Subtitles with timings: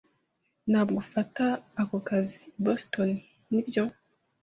[0.69, 1.45] Ntabwo ufata
[1.81, 3.09] ako kazi i Boston,
[3.53, 3.83] nibyo?